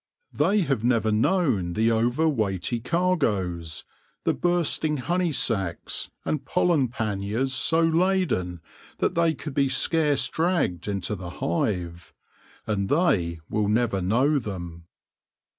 [0.33, 3.83] They have never known the overweighty cargoes,
[4.23, 8.61] the bursting honey sacs, and pollen panniers so laden
[8.97, 12.15] that they could be scarce dragged into the hive,
[12.65, 14.87] and they will never know them.